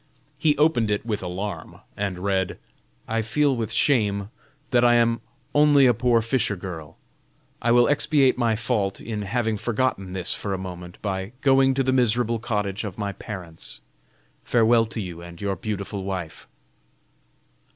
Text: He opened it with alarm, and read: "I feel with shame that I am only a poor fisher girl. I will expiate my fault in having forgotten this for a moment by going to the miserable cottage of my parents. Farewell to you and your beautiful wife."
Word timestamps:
He 0.39 0.57
opened 0.57 0.89
it 0.89 1.05
with 1.05 1.21
alarm, 1.21 1.79
and 1.95 2.17
read: 2.17 2.57
"I 3.07 3.21
feel 3.21 3.55
with 3.55 3.71
shame 3.71 4.31
that 4.71 4.83
I 4.83 4.95
am 4.95 5.21
only 5.53 5.85
a 5.85 5.93
poor 5.93 6.23
fisher 6.23 6.55
girl. 6.55 6.97
I 7.61 7.71
will 7.71 7.87
expiate 7.87 8.35
my 8.35 8.55
fault 8.55 8.99
in 8.99 9.21
having 9.21 9.57
forgotten 9.57 10.13
this 10.13 10.33
for 10.33 10.55
a 10.55 10.57
moment 10.57 10.97
by 11.03 11.33
going 11.41 11.75
to 11.75 11.83
the 11.83 11.93
miserable 11.93 12.39
cottage 12.39 12.83
of 12.83 12.97
my 12.97 13.11
parents. 13.13 13.79
Farewell 14.43 14.87
to 14.87 14.99
you 14.99 15.21
and 15.21 15.39
your 15.39 15.55
beautiful 15.55 16.03
wife." 16.03 16.47